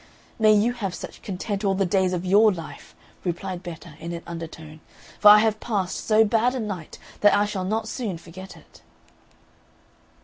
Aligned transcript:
"May 0.39 0.53
you 0.53 0.73
have 0.73 0.95
such 0.95 1.21
content 1.21 1.63
all 1.63 1.75
the 1.75 1.85
days 1.85 2.11
of 2.11 2.25
your 2.25 2.51
life!" 2.51 2.95
replied 3.23 3.61
Betta 3.61 3.93
in 3.99 4.13
an 4.13 4.23
undertone; 4.25 4.79
"for 5.19 5.27
I 5.27 5.37
have 5.37 5.59
passed 5.59 6.07
so 6.07 6.25
bad 6.25 6.55
a 6.55 6.59
night 6.59 6.97
that 7.19 7.35
I 7.35 7.45
shall 7.45 7.65
not 7.65 7.87
soon 7.87 8.17
forget 8.17 8.57
it." 8.57 8.81